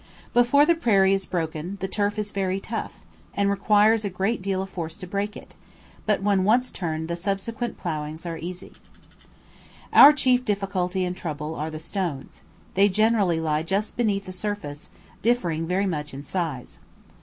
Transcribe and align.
Before 0.33 0.65
the 0.65 0.73
prairie 0.73 1.13
is 1.13 1.27
broken, 1.27 1.77
the 1.79 1.87
turf 1.87 2.17
is 2.17 2.31
very 2.31 2.59
tough, 2.59 2.93
and 3.35 3.51
requires 3.51 4.03
a 4.03 4.09
great 4.09 4.41
deal 4.41 4.63
of 4.63 4.71
force 4.71 4.95
to 4.97 5.05
break 5.05 5.37
it; 5.37 5.53
but 6.07 6.23
when 6.23 6.43
once 6.43 6.71
turned 6.71 7.07
the 7.07 7.15
subsequent 7.15 7.77
ploughings 7.77 8.25
are 8.25 8.39
easy. 8.39 8.73
Our 9.93 10.11
chief 10.11 10.43
difficulty 10.43 11.05
and 11.05 11.15
trouble 11.15 11.53
are 11.53 11.69
the 11.69 11.77
stones; 11.77 12.41
they 12.73 12.89
generally 12.89 13.39
lie 13.39 13.61
just 13.61 13.95
beneath 13.95 14.25
the 14.25 14.31
surface, 14.31 14.89
differing 15.21 15.67
very 15.67 15.85
much 15.85 16.15
in 16.15 16.23
size. 16.23 16.79